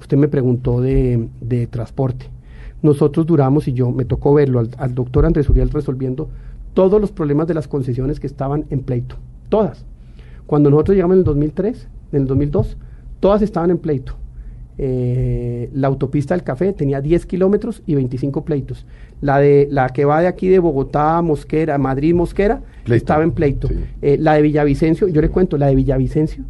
usted 0.00 0.16
me 0.16 0.28
preguntó 0.28 0.80
de, 0.80 1.28
de, 1.40 1.66
transporte. 1.66 2.26
Nosotros 2.82 3.26
duramos, 3.26 3.68
y 3.68 3.72
yo 3.72 3.90
me 3.90 4.04
tocó 4.04 4.34
verlo 4.34 4.58
al, 4.58 4.70
al 4.78 4.94
doctor 4.94 5.26
Andrés 5.26 5.48
Uriel 5.48 5.70
resolviendo 5.70 6.28
todos 6.74 7.00
los 7.00 7.12
problemas 7.12 7.46
de 7.46 7.54
las 7.54 7.68
concesiones 7.68 8.20
que 8.20 8.26
estaban 8.26 8.64
en 8.70 8.80
pleito, 8.80 9.16
todas. 9.48 9.84
Cuando 10.46 10.70
nosotros 10.70 10.96
llegamos 10.96 11.14
en 11.14 11.18
el 11.20 11.24
2003, 11.24 11.88
en 12.12 12.22
el 12.22 12.26
2002, 12.26 12.76
todas 13.20 13.42
estaban 13.42 13.70
en 13.70 13.78
pleito. 13.78 14.14
Eh, 14.82 15.68
la 15.74 15.88
autopista 15.88 16.34
del 16.34 16.42
café 16.42 16.72
tenía 16.72 17.02
10 17.02 17.26
kilómetros 17.26 17.82
y 17.86 17.94
25 17.96 18.44
pleitos. 18.44 18.86
La, 19.20 19.38
de, 19.38 19.68
la 19.70 19.90
que 19.90 20.06
va 20.06 20.22
de 20.22 20.26
aquí 20.26 20.48
de 20.48 20.58
Bogotá 20.58 21.18
a 21.18 21.22
Mosquera, 21.22 21.76
Madrid 21.76 22.14
Mosquera, 22.14 22.62
estaba 22.86 23.22
en 23.22 23.32
pleito. 23.32 23.68
Eh, 24.00 24.16
la 24.18 24.34
de 24.34 24.42
Villavicencio, 24.42 25.06
yo 25.08 25.20
le 25.20 25.28
cuento, 25.28 25.58
la 25.58 25.66
de 25.66 25.74
Villavicencio, 25.74 26.44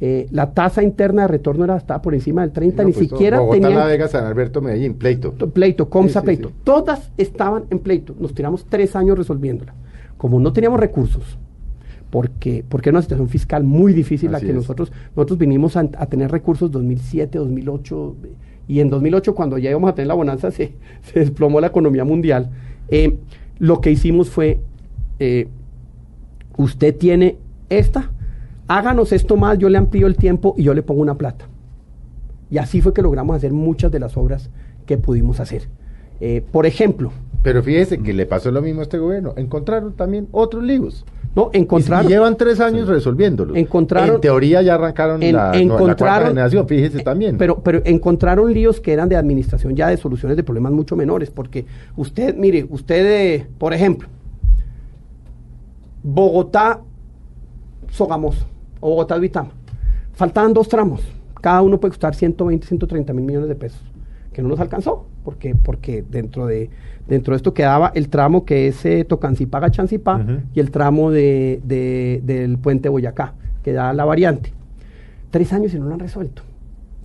eh, 0.00 0.26
la 0.30 0.52
tasa 0.52 0.82
interna 0.82 1.22
de 1.22 1.28
retorno 1.28 1.64
era 1.64 1.76
estaba 1.76 2.02
por 2.02 2.14
encima 2.14 2.42
del 2.42 2.52
30, 2.52 2.84
ni 2.84 2.92
pues, 2.92 3.08
siquiera 3.08 3.40
Bogotá, 3.40 3.70
La 3.70 3.86
Vega, 3.86 4.08
San 4.08 4.26
Alberto, 4.26 4.60
Medellín, 4.60 4.94
pleito. 4.94 5.32
Pleito, 5.32 5.88
Comsa, 5.88 6.22
pleito. 6.22 6.52
Todas 6.64 7.10
estaban 7.16 7.64
en 7.70 7.78
pleito. 7.78 8.14
Nos 8.18 8.34
tiramos 8.34 8.66
tres 8.66 8.94
años 8.94 9.16
resolviéndola. 9.16 9.74
Como 10.18 10.38
no 10.38 10.52
teníamos 10.52 10.80
recursos, 10.80 11.38
porque, 12.10 12.64
porque 12.68 12.90
era 12.90 12.96
una 12.96 13.02
situación 13.02 13.28
fiscal 13.28 13.64
muy 13.64 13.92
difícil 13.92 14.32
la 14.32 14.40
que 14.40 14.52
nosotros, 14.52 14.92
nosotros 15.14 15.38
vinimos 15.38 15.76
a, 15.76 15.86
tener 16.06 16.30
recursos 16.30 16.70
2007, 16.70 17.38
2008, 17.38 18.16
y 18.68 18.80
en 18.80 18.90
2008 18.90 19.34
cuando 19.34 19.58
ya 19.58 19.70
íbamos 19.70 19.90
a 19.90 19.94
tener 19.94 20.08
la 20.08 20.14
bonanza 20.14 20.50
se, 20.52 20.72
se 21.02 21.20
desplomó 21.20 21.60
la 21.60 21.68
economía 21.68 22.04
mundial. 22.04 22.50
Eh, 22.88 23.18
lo 23.58 23.80
que 23.80 23.90
hicimos 23.90 24.28
fue, 24.28 24.60
eh, 25.18 25.48
usted 26.56 26.94
tiene 26.96 27.36
esta, 27.68 28.10
háganos 28.68 29.12
esto 29.12 29.36
más, 29.36 29.58
yo 29.58 29.68
le 29.68 29.78
amplío 29.78 30.06
el 30.06 30.16
tiempo 30.16 30.54
y 30.56 30.64
yo 30.64 30.74
le 30.74 30.82
pongo 30.82 31.02
una 31.02 31.16
plata. 31.16 31.46
Y 32.50 32.58
así 32.58 32.80
fue 32.80 32.92
que 32.92 33.02
logramos 33.02 33.36
hacer 33.36 33.52
muchas 33.52 33.90
de 33.90 34.00
las 34.00 34.16
obras 34.16 34.50
que 34.86 34.98
pudimos 34.98 35.40
hacer. 35.40 35.68
Eh, 36.20 36.42
por 36.52 36.66
ejemplo. 36.66 37.12
Pero 37.42 37.62
fíjese 37.62 37.98
que 37.98 38.12
le 38.12 38.26
pasó 38.26 38.50
lo 38.50 38.62
mismo 38.62 38.80
a 38.80 38.82
este 38.84 38.98
gobierno. 38.98 39.34
Encontraron 39.36 39.94
también 39.94 40.28
otros 40.32 40.62
líos. 40.62 41.04
No, 41.34 41.50
encontraron. 41.52 42.06
Y 42.06 42.08
llevan 42.08 42.36
tres 42.36 42.60
años 42.60 42.88
resolviéndolo. 42.88 43.54
Encontraron. 43.54 44.16
En 44.16 44.20
teoría 44.22 44.62
ya 44.62 44.74
arrancaron 44.74 45.20
la, 45.20 45.52
generación, 45.52 46.66
fíjese 46.66 47.00
también. 47.02 47.36
Pero, 47.36 47.60
pero 47.62 47.82
encontraron 47.84 48.52
líos 48.52 48.80
que 48.80 48.92
eran 48.92 49.08
de 49.10 49.16
administración 49.16 49.76
ya 49.76 49.88
de 49.88 49.98
soluciones 49.98 50.36
de 50.36 50.42
problemas 50.42 50.72
mucho 50.72 50.96
menores. 50.96 51.30
Porque 51.30 51.66
usted, 51.94 52.34
mire, 52.34 52.66
usted, 52.70 53.06
eh, 53.06 53.46
por 53.58 53.74
ejemplo, 53.74 54.08
Bogotá, 56.02 56.80
Sogamoso, 57.90 58.46
o 58.80 58.90
Bogotá, 58.90 59.18
Vitama. 59.18 59.50
Faltaban 60.12 60.52
dos 60.52 60.68
tramos. 60.68 61.02
Cada 61.40 61.62
uno 61.62 61.78
puede 61.78 61.92
costar 61.92 62.14
120, 62.14 62.66
130 62.66 63.12
mil 63.12 63.24
millones 63.24 63.48
de 63.48 63.54
pesos. 63.54 63.82
Que 64.32 64.42
no 64.42 64.48
nos 64.48 64.60
alcanzó. 64.60 65.06
Porque, 65.24 65.54
porque 65.54 66.04
dentro 66.08 66.46
de 66.46 66.70
Dentro 67.06 67.32
de 67.32 67.36
esto 67.36 67.54
quedaba 67.54 67.92
el 67.94 68.08
tramo 68.08 68.44
que 68.44 68.68
es 68.68 68.84
eh, 68.84 69.04
Tocancipá, 69.04 69.70
Chancipá 69.70 70.24
y 70.52 70.60
el 70.60 70.70
tramo 70.70 71.10
de, 71.10 71.60
del 72.22 72.58
puente 72.58 72.88
Boyacá, 72.88 73.34
que 73.62 73.72
da 73.72 73.92
la 73.92 74.04
variante. 74.04 74.52
Tres 75.30 75.52
años 75.52 75.72
y 75.72 75.78
no 75.78 75.86
lo 75.86 75.94
han 75.94 76.00
resuelto. 76.00 76.42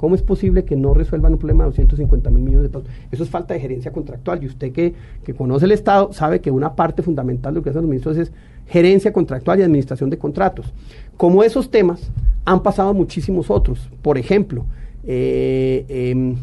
¿Cómo 0.02 0.16
es 0.16 0.24
posible 0.24 0.66
que 0.66 0.76
no 0.76 0.96
resuelvan 0.96 1.34
un 1.34 1.38
problema 1.38 1.64
de 1.64 1.70
250 1.70 2.32
mil 2.32 2.42
millones 2.42 2.64
de 2.64 2.70
pesos? 2.70 2.90
Eso 3.12 3.24
es 3.24 3.30
falta 3.30 3.54
de 3.54 3.60
gerencia 3.60 3.92
contractual. 3.92 4.44
Y 4.44 4.48
usted 4.48 4.72
que, 4.72 4.96
que, 5.24 5.36
conoce 5.36 5.66
el 5.66 5.74
Estado 5.74 6.12
sabe 6.12 6.42
que 6.42 6.50
una 6.50 6.74
parte 6.74 7.04
fundamental 7.04 7.54
de 7.54 7.60
lo 7.60 7.64
que 7.64 7.70
hacen 7.70 7.84
los 7.84 7.90
ministros 7.90 8.18
es 8.18 8.32
gerencia 8.66 9.14
contractual 9.14 9.60
y 9.60 9.62
administración 9.62 10.10
de 10.10 10.18
contratos. 10.18 10.74
Como 11.18 11.44
esos 11.44 11.70
temas 11.70 12.10
han 12.46 12.64
pasado 12.64 12.96
muchísimos 12.96 13.52
otros. 13.52 13.92
Por 14.02 14.18
ejemplo, 14.18 14.66
eh, 15.04 15.86
em, 15.88 16.36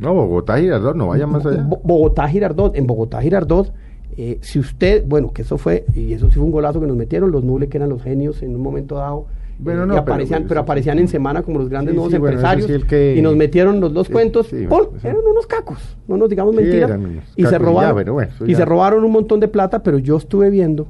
no, 0.00 0.12
Bogotá 0.12 0.58
Girardot, 0.58 0.96
no 0.96 1.06
vaya 1.06 1.28
más 1.28 1.46
allá. 1.46 1.64
Bogotá 1.84 2.26
Girardot, 2.26 2.74
en 2.74 2.88
Bogotá 2.88 3.22
Girardot, 3.22 3.72
eh, 4.16 4.38
si 4.42 4.58
usted, 4.58 5.04
bueno, 5.06 5.32
que 5.32 5.42
eso 5.42 5.58
fue, 5.58 5.84
y 5.94 6.12
eso 6.12 6.28
sí 6.28 6.36
fue 6.36 6.44
un 6.44 6.52
golazo 6.52 6.80
que 6.80 6.86
nos 6.86 6.96
metieron, 6.96 7.30
los 7.30 7.44
nubles 7.44 7.68
que 7.68 7.78
eran 7.78 7.88
los 7.88 8.02
genios 8.02 8.42
en 8.42 8.54
un 8.54 8.62
momento 8.62 8.96
dado. 8.96 9.26
Bueno, 9.58 9.86
no, 9.86 9.96
aparecían, 9.96 10.46
pero, 10.48 10.60
aparecían 10.60 10.98
en 10.98 11.06
semana 11.06 11.42
como 11.42 11.60
los 11.60 11.68
grandes 11.68 11.94
nuevos 11.94 12.12
empresarios 12.12 12.68
y 12.90 13.22
nos 13.22 13.36
metieron 13.36 13.80
los 13.80 13.92
dos 13.92 14.08
cuentos. 14.08 14.52
eran 14.52 15.16
unos 15.30 15.46
cacos, 15.46 15.96
no 16.08 16.16
nos 16.16 16.28
digamos 16.28 16.54
mentiras. 16.54 16.98
Y 17.36 17.46
se 17.46 17.58
robaron 17.58 18.28
y 18.46 18.54
se 18.54 18.64
robaron 18.64 19.04
un 19.04 19.12
montón 19.12 19.40
de 19.40 19.48
plata, 19.48 19.82
pero 19.82 19.98
yo 19.98 20.16
estuve 20.16 20.50
viendo 20.50 20.88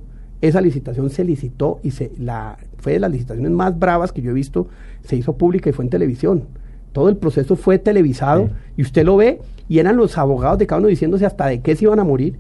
esa 0.49 0.61
licitación 0.61 1.09
se 1.09 1.25
licitó 1.25 1.81
y 1.83 1.93
se 1.93 2.13
la 2.19 2.59
fue 2.77 2.93
de 2.93 3.01
las 3.01 3.11
licitaciones 3.11 3.51
más 3.51 3.79
bravas 3.79 4.13
que 4.13 4.21
yo 4.21 4.31
he 4.31 4.35
visto, 4.35 4.69
se 5.03 5.17
hizo 5.17 5.39
pública 5.39 5.71
y 5.71 5.73
fue 5.73 5.87
en 5.87 5.91
televisión. 5.91 6.45
Todo 6.93 7.09
el 7.09 7.17
proceso 7.17 7.57
fue 7.57 7.79
televisado 7.79 8.51
y 8.77 8.83
usted 8.83 9.05
lo 9.05 9.17
ve 9.17 9.41
y 9.69 9.79
eran 9.79 9.97
los 9.97 10.19
abogados 10.19 10.59
de 10.59 10.67
cada 10.67 10.81
uno 10.81 10.89
diciéndose 10.89 11.25
hasta 11.25 11.47
de 11.47 11.63
qué 11.63 11.75
se 11.75 11.87
iban 11.87 11.99
a 11.99 12.05
morir. 12.05 12.37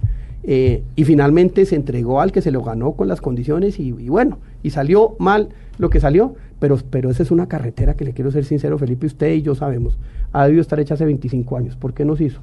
Eh, 0.47 0.83
y 0.95 1.05
finalmente 1.05 1.65
se 1.65 1.75
entregó 1.75 2.21
al 2.21 2.31
que 2.31 2.43
se 2.43 2.51
lo 2.51 2.63
ganó 2.63 2.93
con 2.93 3.09
las 3.09 3.23
condiciones 3.23 3.81
y, 3.81 3.93
bueno, 3.93 4.39
y 4.63 4.71
salió 4.71 5.17
mal 5.19 5.49
lo 5.79 5.89
que 5.89 6.01
salió, 6.01 6.35
pero, 6.61 6.79
pero 6.91 7.11
esa 7.11 7.23
es 7.23 7.31
una 7.31 7.49
carretera 7.49 7.95
que 7.95 8.05
le 8.05 8.13
quiero 8.13 8.31
ser 8.31 8.45
sincero, 8.45 8.77
Felipe, 8.77 9.07
usted 9.07 9.33
y 9.33 9.41
yo 9.41 9.55
sabemos, 9.55 9.97
ha 10.33 10.45
debido 10.45 10.61
estar 10.61 10.79
hecha 10.81 10.95
hace 10.95 11.07
25 11.07 11.57
años. 11.57 11.77
¿Por 11.77 11.95
qué 11.95 12.05
no 12.05 12.15
se 12.15 12.25
hizo? 12.25 12.41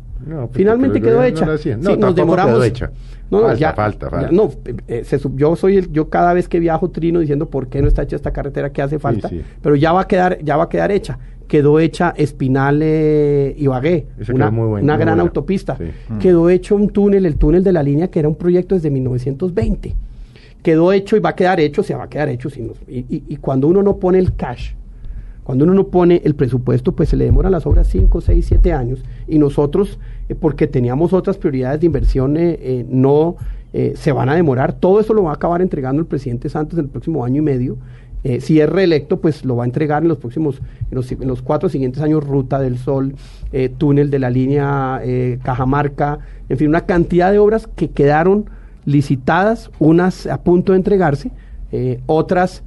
Finalmente 0.51 1.00
quedó 1.00 1.23
hecha. 1.23 1.45
No, 1.45 1.57
sí, 1.57 1.69
nos 1.78 2.16
demoramos. 2.16 2.53
Quedó 2.53 2.63
hecha. 2.63 2.91
No, 3.29 3.41
falta, 3.41 3.56
ya, 3.56 3.73
falta, 3.73 4.09
falta. 4.09 4.31
no, 4.31 4.50
eh, 4.88 5.06
yo 5.35 5.56
soy 5.56 5.78
el, 5.78 5.91
yo 5.91 6.09
cada 6.09 6.34
vez 6.34 6.50
que 6.50 6.59
viajo 6.59 6.90
trino 6.90 7.19
diciendo 7.19 7.50
por 7.50 7.67
qué 7.67 7.81
no 7.81 7.88
está 7.88 8.01
hecha 8.01 8.16
esta 8.16 8.31
carretera 8.31 8.72
que 8.72 8.81
hace 8.81 8.97
falta, 8.97 9.29
pero 9.61 9.75
ya 9.75 9.94
va 9.94 10.01
a 10.01 10.07
quedar, 10.07 10.40
ya 10.44 10.57
va 10.57 10.63
a 10.63 10.69
quedar 10.69 10.91
hecha 10.91 11.19
quedó 11.51 11.81
hecha 11.81 12.13
Espinal 12.16 12.81
Ibagué, 12.81 14.06
una, 14.34 14.47
una 14.47 14.95
gran 14.95 15.19
autopista. 15.19 15.78
Mm. 16.07 16.19
Quedó 16.19 16.50
hecho 16.50 16.78
un 16.78 16.88
túnel, 16.88 17.25
el 17.25 17.35
túnel 17.35 17.62
de 17.62 17.73
la 17.73 17.84
línea, 17.84 18.07
que 18.07 18.19
era 18.19 18.29
un 18.29 18.35
proyecto 18.35 18.73
desde 18.73 18.89
1920. 18.89 19.94
Quedó 20.63 20.94
hecho 20.94 21.17
y 21.17 21.19
va 21.19 21.31
a 21.31 21.35
quedar 21.35 21.59
hecho, 21.59 21.84
se 21.84 21.94
va 21.94 22.06
a 22.06 22.09
quedar 22.09 22.29
hecho. 22.29 22.47
y, 22.88 23.35
cuando 23.41 23.67
uno 23.67 23.84
no 23.84 23.97
pone 23.97 24.17
el 24.17 24.34
cash, 24.34 24.75
cuando 25.44 25.66
uno 25.66 25.73
no 25.73 25.88
pone 25.88 26.22
el 26.23 26.35
presupuesto, 26.35 26.94
pues 26.94 27.09
se 27.09 27.17
le 27.17 27.25
demoran 27.25 27.51
las 27.51 27.66
obras 27.66 27.88
5, 27.88 28.22
6, 28.22 28.45
7 28.47 28.72
años. 28.72 29.03
Y 29.28 29.38
nosotros, 29.38 30.00
eh, 30.29 30.35
porque 30.35 30.67
teníamos 30.67 31.11
otras 31.11 31.38
prioridades 31.38 31.81
de 31.81 31.88
inversión, 31.88 32.38
eh, 32.38 32.57
eh, 32.61 32.85
no 32.88 33.35
se 33.94 34.11
van 34.13 34.29
a 34.29 34.35
demorar. 34.35 34.72
Todo 34.72 35.01
eso 35.01 35.13
lo 35.13 35.23
va 35.23 35.31
a 35.31 35.35
acabar 35.35 35.61
entregando 35.61 36.01
el 36.01 36.06
presidente 36.06 36.47
Santos 36.47 36.79
en 36.79 36.85
el 36.85 36.91
próximo 36.91 37.25
año 37.25 37.41
y 37.41 37.41
medio. 37.41 37.78
Eh, 38.23 38.39
si 38.39 38.59
es 38.59 38.69
reelecto, 38.69 39.19
pues 39.19 39.43
lo 39.45 39.55
va 39.55 39.63
a 39.63 39.65
entregar 39.65 40.03
en 40.03 40.09
los 40.09 40.17
próximos, 40.17 40.61
en 40.91 41.27
los, 41.27 41.41
cuatro 41.41 41.69
siguientes 41.69 42.01
años, 42.03 42.23
Ruta 42.23 42.59
del 42.59 42.77
Sol, 42.77 43.15
eh, 43.51 43.69
túnel 43.69 44.11
de 44.11 44.19
la 44.19 44.29
línea 44.29 45.01
eh, 45.03 45.39
Cajamarca, 45.43 46.19
en 46.49 46.57
fin, 46.57 46.67
una 46.67 46.85
cantidad 46.85 47.31
de 47.31 47.39
obras 47.39 47.67
que 47.67 47.89
quedaron 47.89 48.45
licitadas, 48.85 49.71
unas 49.79 50.27
a 50.27 50.41
punto 50.43 50.73
de 50.73 50.77
entregarse, 50.77 51.31
otras 52.05 52.63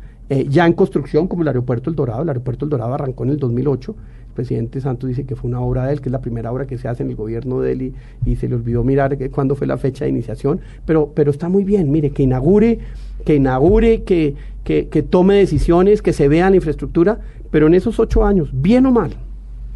ya 0.48 0.66
en 0.66 0.72
construcción, 0.72 1.28
como 1.28 1.42
el 1.42 1.48
Aeropuerto 1.48 1.90
El 1.90 1.96
Dorado. 1.96 2.22
El 2.22 2.28
Aeropuerto 2.28 2.64
El 2.64 2.70
Dorado 2.70 2.94
arrancó 2.94 3.24
en 3.24 3.30
el 3.30 3.38
2008. 3.38 3.94
Presidente 4.34 4.80
Santos 4.80 5.08
dice 5.08 5.24
que 5.24 5.36
fue 5.36 5.48
una 5.48 5.60
obra 5.60 5.86
de 5.86 5.94
él, 5.94 6.00
que 6.00 6.08
es 6.08 6.12
la 6.12 6.20
primera 6.20 6.52
obra 6.52 6.66
que 6.66 6.76
se 6.76 6.88
hace 6.88 7.02
en 7.02 7.10
el 7.10 7.16
gobierno 7.16 7.60
de 7.60 7.72
él 7.72 7.94
y, 8.26 8.36
se 8.36 8.48
le 8.48 8.56
olvidó 8.56 8.84
mirar 8.84 9.16
cuándo 9.30 9.54
fue 9.54 9.66
la 9.66 9.78
fecha 9.78 10.04
de 10.04 10.10
iniciación, 10.10 10.60
pero, 10.84 11.12
pero 11.14 11.30
está 11.30 11.48
muy 11.48 11.64
bien, 11.64 11.90
mire, 11.90 12.10
que 12.10 12.22
inaugure, 12.24 12.80
que 13.24 13.36
inaugure, 13.36 14.02
que, 14.02 14.34
que, 14.64 15.02
tome 15.02 15.36
decisiones, 15.36 16.02
que 16.02 16.12
se 16.12 16.28
vea 16.28 16.50
la 16.50 16.56
infraestructura, 16.56 17.20
pero 17.50 17.66
en 17.68 17.74
esos 17.74 17.98
ocho 18.00 18.24
años, 18.24 18.50
bien 18.52 18.84
o 18.86 18.92
mal, 18.92 19.14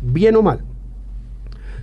bien 0.03 0.37
o 0.37 0.43
mal, 0.43 0.61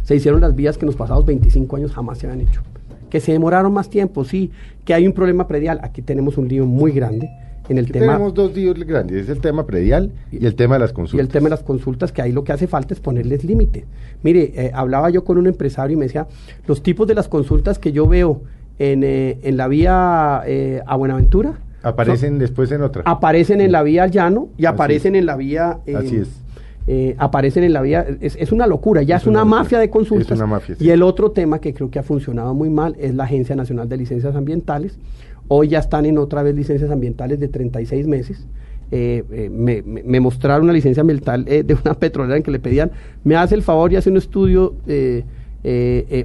se 0.04 0.16
hicieron 0.16 0.42
las 0.42 0.56
vías 0.56 0.78
que 0.78 0.86
en 0.86 0.88
los 0.88 0.96
pasados 0.96 1.26
25 1.26 1.76
años 1.78 1.92
jamás 1.92 2.20
se 2.20 2.28
habían 2.28 2.48
hecho. 2.48 2.62
Que 3.10 3.20
se 3.20 3.32
demoraron 3.32 3.74
más 3.74 3.90
tiempo, 3.90 4.24
sí, 4.24 4.52
que 4.84 4.94
hay 4.94 5.08
un 5.08 5.14
problema 5.14 5.48
predial. 5.48 5.80
Aquí 5.82 6.02
tenemos 6.02 6.38
un 6.38 6.48
lío 6.48 6.66
muy 6.66 6.92
grande 6.92 7.30
en 7.70 7.78
el 7.78 7.92
tema. 7.92 8.08
Tenemos 8.08 8.34
dos 8.34 8.56
líos 8.56 8.78
grandes, 8.80 9.24
es 9.24 9.30
el 9.30 9.40
tema 9.40 9.66
predial 9.66 10.12
y 10.32 10.46
el 10.46 10.56
tema 10.56 10.76
de 10.76 10.80
las 10.80 10.94
consultas. 10.94 11.24
Y 11.24 11.28
el 11.28 11.32
tema 11.32 11.46
de 11.46 11.52
las 11.52 11.64
consultas, 11.64 12.12
que 12.12 12.22
ahí 12.22 12.32
lo 12.32 12.44
que 12.44 12.54
hace 12.54 12.68
falta 12.68 12.94
es 12.94 13.00
ponerles 13.00 13.44
límite. 13.44 13.86
Mire, 14.24 14.52
eh, 14.56 14.72
hablaba 14.74 15.10
yo 15.10 15.24
con 15.24 15.38
un 15.38 15.48
empresario 15.48 15.96
y 15.96 15.98
me 15.98 16.06
decía, 16.06 16.28
los 16.68 16.84
tipos 16.84 17.08
de 17.08 17.16
las 17.16 17.28
consultas 17.28 17.80
que 17.80 17.92
yo 17.92 18.08
veo 18.08 18.42
en, 18.80 19.04
eh, 19.04 19.40
en 19.44 19.58
la 19.58 19.68
vía 19.68 20.44
eh, 20.46 20.82
a 20.86 20.96
Buenaventura, 20.96 21.60
Aparecen 21.86 22.40
después 22.40 22.72
en 22.72 22.82
otra. 22.82 23.04
Aparecen 23.06 23.62
en 23.62 23.72
la 23.72 23.84
vía 23.84 24.04
al 24.04 24.12
llano 24.12 24.50
y 24.58 24.66
aparecen 24.66 25.16
en 25.16 25.28
la 25.28 25.36
vía... 25.36 25.78
Así 25.96 26.16
es. 26.16 26.42
Eh, 26.88 27.16
aparecen 27.18 27.64
en 27.64 27.74
la 27.74 27.82
vía, 27.82 28.06
es, 28.22 28.52
una 28.52 28.68
locura, 28.68 29.02
ya 29.02 29.16
es, 29.16 29.26
una, 29.26 29.44
mafia 29.44 29.80
de 29.80 29.90
consultas. 29.90 30.32
Es 30.32 30.38
una 30.38 30.46
mafia, 30.46 30.76
Y 30.80 30.92
el 30.92 31.02
otro 31.02 31.32
tema 31.32 31.58
que 31.58 31.74
creo 31.74 31.90
que 31.90 31.98
ha 31.98 32.04
funcionado 32.04 32.54
muy 32.54 32.70
mal 32.70 32.96
es 33.00 33.16
la 33.16 33.24
Agencia 33.24 33.56
Nacional 33.56 33.90
de 33.90 33.98
Licencias 33.98 34.36
Ambientales. 34.36 35.00
Hoy 35.48 35.70
ya 35.70 35.80
están 35.80 36.06
en 36.06 36.18
otra 36.18 36.44
vez 36.44 36.56
licencias 36.56 36.90
ambientales 36.92 37.40
de 37.40 37.48
36 37.48 38.08
meses. 38.08 38.48
Eh, 38.92 39.50
me, 39.52 39.82
me, 39.82 40.20
mostraron 40.20 40.66
una 40.66 40.74
licencia 40.74 41.02
ambiental 41.02 41.44
de 41.44 41.78
una 41.84 41.96
petrolera 41.96 42.38
en 42.38 42.44
que 42.44 42.52
le 42.52 42.60
pedían, 42.60 42.92
me 43.24 43.36
hace 43.36 43.56
el 43.56 43.64
favor 43.64 43.92
y 43.92 43.96
hace 43.96 44.12
un 44.12 44.18
estudio, 44.18 44.76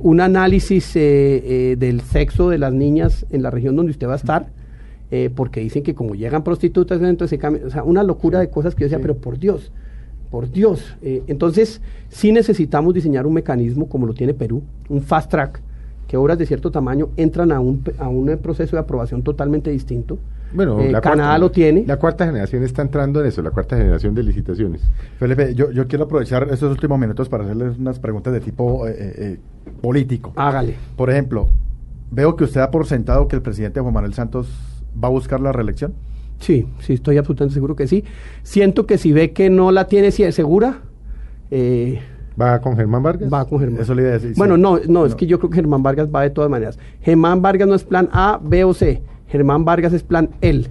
un 0.02 0.20
análisis 0.20 0.92
del 0.94 2.00
sexo 2.02 2.50
de 2.50 2.58
las 2.58 2.72
niñas 2.72 3.24
en 3.30 3.42
la 3.42 3.50
región 3.50 3.76
donde 3.76 3.92
usted 3.92 4.06
va 4.06 4.12
a 4.12 4.16
estar 4.16 4.46
eh, 5.12 5.28
porque 5.34 5.60
dicen 5.60 5.82
que 5.82 5.92
como 5.94 6.14
llegan 6.14 6.44
prostitutas, 6.44 7.02
entonces 7.02 7.30
se 7.30 7.38
cambia, 7.38 7.66
o 7.66 7.70
sea, 7.70 7.82
una 7.82 8.04
locura 8.04 8.38
de 8.38 8.48
cosas 8.48 8.76
que 8.76 8.82
yo 8.82 8.86
decía, 8.86 9.00
pero 9.00 9.16
por 9.16 9.38
Dios, 9.38 9.72
por 10.30 10.50
Dios. 10.50 10.96
Eh, 11.02 11.24
entonces, 11.26 11.80
sí 12.08 12.30
necesitamos 12.30 12.94
diseñar 12.94 13.26
un 13.26 13.34
mecanismo 13.34 13.88
como 13.88 14.06
lo 14.06 14.14
tiene 14.14 14.34
Perú, 14.34 14.62
un 14.88 15.02
fast 15.02 15.28
track, 15.28 15.60
que 16.10 16.16
obras 16.16 16.36
de 16.38 16.44
cierto 16.44 16.72
tamaño 16.72 17.10
entran 17.16 17.52
a 17.52 17.60
un, 17.60 17.84
a 18.00 18.08
un 18.08 18.36
proceso 18.42 18.74
de 18.74 18.80
aprobación 18.80 19.22
totalmente 19.22 19.70
distinto. 19.70 20.18
Bueno, 20.52 20.80
eh, 20.80 20.92
Canadá 21.00 21.38
lo 21.38 21.52
tiene. 21.52 21.84
La 21.86 22.00
cuarta 22.00 22.26
generación 22.26 22.64
está 22.64 22.82
entrando 22.82 23.20
en 23.20 23.26
eso, 23.26 23.42
la 23.42 23.52
cuarta 23.52 23.76
generación 23.76 24.12
de 24.12 24.24
licitaciones. 24.24 24.82
Felipe, 25.20 25.54
yo, 25.54 25.70
yo 25.70 25.86
quiero 25.86 26.06
aprovechar 26.06 26.48
estos 26.50 26.72
últimos 26.72 26.98
minutos 26.98 27.28
para 27.28 27.44
hacerles 27.44 27.78
unas 27.78 28.00
preguntas 28.00 28.32
de 28.32 28.40
tipo 28.40 28.88
eh, 28.88 29.38
político. 29.80 30.32
Hágale. 30.34 30.74
Por 30.96 31.10
ejemplo, 31.10 31.48
veo 32.10 32.34
que 32.34 32.42
usted 32.42 32.60
ha 32.60 32.72
por 32.72 32.86
sentado 32.86 33.28
que 33.28 33.36
el 33.36 33.42
presidente 33.42 33.78
Juan 33.78 33.94
Manuel 33.94 34.14
Santos 34.14 34.48
va 34.92 35.06
a 35.06 35.12
buscar 35.12 35.38
la 35.38 35.52
reelección. 35.52 35.92
Sí, 36.40 36.66
sí, 36.80 36.94
estoy 36.94 37.18
absolutamente 37.18 37.54
seguro 37.54 37.76
que 37.76 37.86
sí. 37.86 38.02
Siento 38.42 38.84
que 38.84 38.98
si 38.98 39.12
ve 39.12 39.30
que 39.30 39.48
no 39.48 39.70
la 39.70 39.86
tiene 39.86 40.10
segura... 40.10 40.80
Eh, 41.52 42.00
¿Va 42.40 42.60
con 42.60 42.76
Germán 42.76 43.02
Vargas? 43.02 43.32
Va 43.32 43.44
con 43.44 43.60
Germán. 43.60 43.82
Eso 43.82 43.94
le 43.94 44.02
iba 44.02 44.10
a 44.10 44.14
decir. 44.14 44.34
Bueno, 44.36 44.56
no, 44.56 44.78
no, 44.88 45.06
es 45.06 45.14
que 45.14 45.26
yo 45.26 45.38
creo 45.38 45.50
que 45.50 45.56
Germán 45.56 45.82
Vargas 45.82 46.08
va 46.14 46.22
de 46.22 46.30
todas 46.30 46.50
maneras. 46.50 46.78
Germán 47.02 47.42
Vargas 47.42 47.68
no 47.68 47.74
es 47.74 47.84
plan 47.84 48.08
A, 48.12 48.40
B 48.42 48.64
o 48.64 48.72
C. 48.72 49.02
Germán 49.28 49.64
Vargas 49.64 49.92
es 49.92 50.02
plan 50.02 50.30
L. 50.40 50.66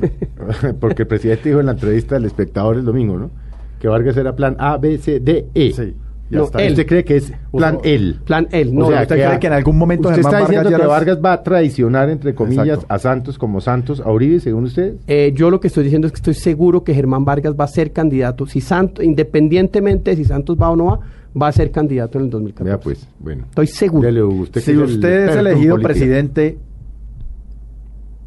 Porque 0.80 1.02
el 1.02 1.08
presidente 1.08 1.48
dijo 1.48 1.60
en 1.60 1.66
la 1.66 1.72
entrevista 1.72 2.14
del 2.14 2.24
espectador 2.24 2.76
el 2.76 2.84
domingo, 2.84 3.18
¿no? 3.18 3.30
Que 3.80 3.88
Vargas 3.88 4.16
era 4.16 4.36
plan 4.36 4.56
A, 4.58 4.76
B, 4.76 4.98
C, 4.98 5.20
D, 5.20 5.46
E. 5.54 5.72
Sí 5.72 5.94
no, 6.30 6.44
¿Usted 6.44 6.86
cree 6.86 7.04
que 7.04 7.16
es 7.16 7.32
plan 7.50 7.78
él? 7.82 8.20
Plan 8.24 8.48
él, 8.52 8.74
no. 8.74 8.86
O 8.86 8.90
sea, 8.90 9.02
¿Usted 9.02 9.16
cree 9.16 9.40
que 9.40 9.46
en 9.48 9.52
algún 9.52 9.76
momento 9.76 10.08
usted 10.08 10.20
está 10.20 10.40
diciendo 10.40 10.70
que 10.70 10.86
Vargas 10.86 11.18
va 11.24 11.32
a 11.32 11.42
traicionar, 11.42 12.08
entre 12.08 12.34
comillas, 12.34 12.80
a 12.88 12.98
Santos 12.98 13.38
como 13.38 13.60
Santos 13.60 14.00
a 14.00 14.10
Uribe, 14.10 14.40
según 14.40 14.64
usted? 14.64 14.94
Eh, 15.06 15.32
yo 15.34 15.50
lo 15.50 15.60
que 15.60 15.68
estoy 15.68 15.84
diciendo 15.84 16.06
es 16.06 16.12
que 16.12 16.18
estoy 16.18 16.34
seguro 16.34 16.84
que 16.84 16.94
Germán 16.94 17.24
Vargas 17.24 17.54
va 17.58 17.64
a 17.64 17.68
ser 17.68 17.92
candidato. 17.92 18.46
Si 18.46 18.60
Santos, 18.60 19.04
independientemente 19.04 20.10
de 20.10 20.16
si 20.16 20.24
Santos 20.24 20.56
va 20.60 20.70
o 20.70 20.76
no 20.76 20.84
va, 20.86 21.00
va 21.40 21.48
a 21.48 21.52
ser 21.52 21.70
candidato 21.70 22.18
en 22.18 22.24
el 22.24 22.30
2014. 22.30 22.70
Ya 22.70 22.80
pues, 22.82 23.08
bueno. 23.18 23.44
Estoy 23.48 23.66
seguro. 23.66 24.08
si 24.54 24.76
usted 24.76 25.28
es 25.28 25.36
elegido 25.36 25.78
presidente 25.78 26.58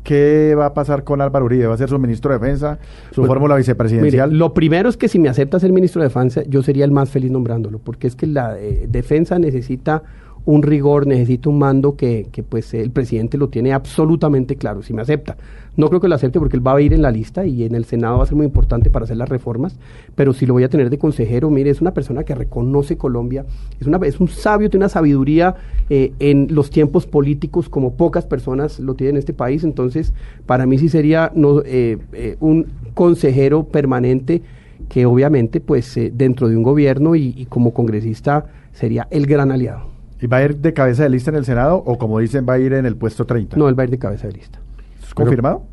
¿Qué 0.04 0.54
va 0.58 0.68
a 0.68 0.74
pasar 0.74 1.04
con 1.04 1.22
Álvaro 1.22 1.46
Uribe? 1.46 1.68
¿Va 1.68 1.76
a 1.76 1.78
ser 1.78 1.90
su 1.90 1.98
ministro 1.98 2.32
de 2.32 2.40
Defensa, 2.40 2.78
su 3.12 3.22
pues, 3.22 3.28
fórmula 3.28 3.56
vicepresidencial? 3.56 4.38
lo 4.38 4.54
primero 4.54 4.90
es 4.90 4.98
que 4.98 5.08
si 5.08 5.18
me 5.18 5.30
acepta 5.30 5.60
ser 5.60 5.72
ministro 5.72 6.02
de 6.02 6.10
Defensa, 6.10 6.44
yo 6.48 6.62
sería 6.62 6.86
el 6.86 6.92
más 6.92 7.10
feliz 7.10 7.32
nombrándolo, 7.32 7.80
porque 7.80 8.08
es 8.08 8.16
que 8.16 8.28
la 8.28 8.60
eh, 8.60 8.86
defensa 8.90 9.40
necesita 9.40 10.04
un 10.46 10.62
rigor, 10.62 11.08
necesita 11.08 11.50
un 11.50 11.60
mando 11.60 11.96
que, 11.96 12.28
que, 12.32 12.44
pues 12.44 12.74
el 12.74 12.92
presidente 12.92 13.38
lo 13.38 13.48
tiene 13.48 13.74
absolutamente 13.74 14.56
claro, 14.56 14.84
si 14.84 14.94
me 14.94 15.02
acepta. 15.02 15.38
No 15.76 15.88
creo 15.88 16.02
que 16.02 16.08
lo 16.08 16.16
acepte 16.16 16.38
porque 16.38 16.56
él 16.56 16.66
va 16.66 16.76
a 16.76 16.82
ir 16.82 16.94
en 16.94 17.02
la 17.02 17.10
lista 17.10 17.46
y 17.46 17.64
en 17.64 17.74
el 17.74 17.86
Senado 17.86 18.18
va 18.18 18.24
a 18.24 18.28
ser 18.28 18.36
muy 18.36 18.46
importante 18.46 18.92
para 18.92 19.06
hacer 19.06 19.18
las 19.18 19.30
reformas, 19.30 19.80
pero 20.16 20.34
si 20.34 20.46
lo 20.46 20.54
voy 20.54 20.64
a 20.64 20.70
tener 20.70 20.90
de 20.90 21.00
consejero, 21.00 21.50
mire, 21.50 21.72
es 21.72 21.82
una 21.82 21.94
persona 21.94 22.24
que 22.24 22.36
reconoce 22.36 22.98
Colombia, 22.98 23.46
es, 23.80 23.88
una, 23.88 23.98
es 24.06 24.20
un 24.20 24.28
sabio, 24.28 24.70
tiene 24.70 24.84
una 24.84 24.90
sabiduría 24.90 25.56
eh, 25.90 26.12
en 26.20 26.50
los 26.52 26.70
tiempos 26.70 27.08
políticos 27.08 27.70
como 27.70 27.96
pocas 27.96 28.26
personas 28.26 28.80
lo 28.80 28.94
tienen 28.94 29.16
en 29.16 29.20
este 29.20 29.34
país, 29.34 29.64
entonces 29.64 30.14
para 30.46 30.66
mí 30.66 30.78
sí 30.78 30.90
sería 30.90 31.32
no, 31.34 31.62
eh, 31.62 31.98
eh, 32.14 32.38
un 32.40 32.68
consejero 32.94 33.64
permanente 33.64 34.44
que 34.90 35.06
obviamente 35.06 35.60
pues 35.60 35.98
dentro 36.14 36.50
de 36.50 36.58
un 36.58 36.64
gobierno 36.64 37.16
y 37.16 37.48
como 37.50 37.74
congresista 37.74 38.46
sería 38.74 39.08
el 39.10 39.26
gran 39.26 39.52
aliado. 39.52 39.93
¿Y 40.24 40.28
va 40.28 40.38
a 40.38 40.44
ir 40.46 40.56
de 40.56 40.72
cabeza 40.72 41.04
de 41.04 41.10
lista 41.10 41.32
en 41.32 41.36
el 41.36 41.44
Senado 41.44 41.84
o 41.86 41.98
como 41.98 42.18
dicen 42.20 42.46
va 42.48 42.54
a 42.54 42.58
ir 42.58 42.72
en 42.72 42.86
el 42.86 42.96
puesto 42.96 43.26
30? 43.26 43.58
No, 43.58 43.68
él 43.68 43.78
va 43.78 43.84
a 43.84 43.88
ir 43.88 43.90
de 43.90 44.00
cabeza 44.00 44.26
de 44.28 44.34
lista. 44.34 44.58
¿Es 45.04 45.14
confirmado? 45.14 45.64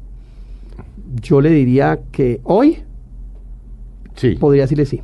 yo 1.23 1.41
le 1.41 1.51
diría 1.51 2.01
que 2.11 2.41
hoy 2.43 2.83
sí. 4.17 4.31
podría 4.41 4.63
decirle 4.63 4.87
sí. 4.87 5.03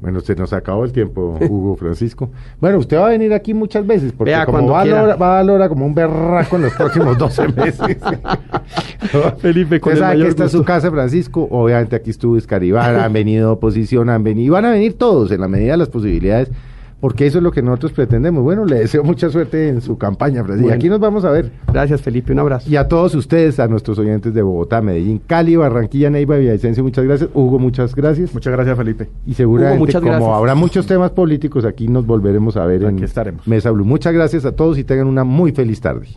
Bueno, 0.00 0.20
se 0.20 0.34
nos 0.34 0.52
acabó 0.52 0.84
el 0.84 0.90
tiempo, 0.90 1.38
Hugo 1.48 1.76
Francisco. 1.76 2.30
Bueno, 2.60 2.78
usted 2.78 2.96
va 2.96 3.06
a 3.06 3.10
venir 3.10 3.32
aquí 3.32 3.54
muchas 3.54 3.86
veces, 3.86 4.12
porque 4.12 4.34
como 4.44 4.72
va, 4.72 4.82
a 4.82 5.16
va 5.16 5.38
a 5.38 5.44
Lora 5.44 5.68
como 5.68 5.86
un 5.86 5.94
berraco 5.94 6.56
en 6.56 6.62
los 6.62 6.72
próximos 6.74 7.16
12 7.16 7.48
meses. 7.56 7.98
Felipe, 9.38 9.78
con 9.78 9.96
sabe 9.96 10.20
que 10.20 10.28
esta 10.28 10.46
es 10.46 10.52
su 10.52 10.64
casa, 10.64 10.90
Francisco. 10.90 11.46
Obviamente 11.48 11.94
aquí 11.94 12.10
estuvo 12.10 12.36
Escaribán, 12.36 12.96
han 12.96 13.12
venido 13.12 13.52
oposición, 13.52 14.10
han 14.10 14.24
venido, 14.24 14.54
van 14.54 14.64
a 14.64 14.70
venir 14.72 14.98
todos 14.98 15.30
en 15.30 15.40
la 15.40 15.46
medida 15.46 15.72
de 15.72 15.78
las 15.78 15.88
posibilidades 15.88 16.50
porque 17.00 17.26
eso 17.26 17.38
es 17.38 17.44
lo 17.44 17.50
que 17.50 17.62
nosotros 17.62 17.92
pretendemos. 17.92 18.42
Bueno, 18.42 18.64
le 18.64 18.80
deseo 18.80 19.04
mucha 19.04 19.28
suerte 19.30 19.68
en 19.68 19.80
su 19.80 19.98
campaña, 19.98 20.44
Y 20.62 20.70
aquí 20.70 20.88
nos 20.88 21.00
vamos 21.00 21.24
a 21.24 21.30
ver. 21.30 21.52
Gracias, 21.72 22.00
Felipe, 22.00 22.32
un 22.32 22.38
abrazo. 22.38 22.70
Y 22.70 22.76
a 22.76 22.88
todos 22.88 23.14
ustedes, 23.14 23.60
a 23.60 23.68
nuestros 23.68 23.98
oyentes 23.98 24.32
de 24.32 24.42
Bogotá, 24.42 24.80
Medellín, 24.80 25.20
Cali, 25.26 25.56
Barranquilla, 25.56 26.10
Neiva, 26.10 26.36
Villavicencio, 26.36 26.82
muchas 26.82 27.04
gracias. 27.04 27.30
Hugo, 27.34 27.58
muchas 27.58 27.94
gracias. 27.94 28.32
Muchas 28.32 28.52
gracias, 28.52 28.76
Felipe. 28.76 29.10
Y 29.26 29.34
seguramente, 29.34 30.00
como 30.00 30.34
habrá 30.34 30.54
muchos 30.54 30.86
temas 30.86 31.10
políticos, 31.10 31.64
aquí 31.64 31.88
nos 31.88 32.06
volveremos 32.06 32.56
a 32.56 32.64
ver 32.66 32.86
aquí 32.86 32.98
en 32.98 33.04
estaremos. 33.04 33.46
Mesa 33.46 33.70
Blue. 33.70 33.84
Muchas 33.84 34.12
gracias 34.12 34.44
a 34.44 34.52
todos 34.52 34.78
y 34.78 34.84
tengan 34.84 35.06
una 35.06 35.24
muy 35.24 35.52
feliz 35.52 35.80
tarde. 35.80 36.08